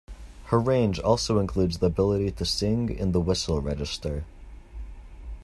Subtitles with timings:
[0.45, 4.25] Her range also includes the ability to sing in the whistle register.